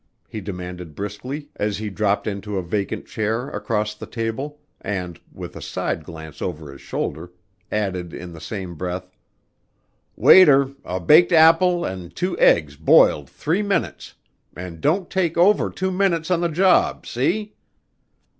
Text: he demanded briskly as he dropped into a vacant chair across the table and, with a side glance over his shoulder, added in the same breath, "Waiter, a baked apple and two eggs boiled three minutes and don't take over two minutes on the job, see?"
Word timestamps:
he 0.27 0.41
demanded 0.41 0.95
briskly 0.95 1.49
as 1.57 1.77
he 1.77 1.87
dropped 1.87 2.25
into 2.25 2.57
a 2.57 2.63
vacant 2.63 3.05
chair 3.05 3.49
across 3.49 3.93
the 3.93 4.07
table 4.07 4.59
and, 4.81 5.19
with 5.31 5.55
a 5.55 5.61
side 5.61 6.03
glance 6.03 6.41
over 6.41 6.71
his 6.71 6.81
shoulder, 6.81 7.31
added 7.71 8.11
in 8.11 8.33
the 8.33 8.41
same 8.41 8.73
breath, 8.73 9.11
"Waiter, 10.15 10.71
a 10.83 10.99
baked 10.99 11.31
apple 11.31 11.85
and 11.85 12.15
two 12.15 12.35
eggs 12.39 12.75
boiled 12.77 13.29
three 13.29 13.61
minutes 13.61 14.15
and 14.55 14.81
don't 14.81 15.07
take 15.07 15.37
over 15.37 15.69
two 15.69 15.91
minutes 15.91 16.31
on 16.31 16.41
the 16.41 16.49
job, 16.49 17.05
see?" 17.05 17.53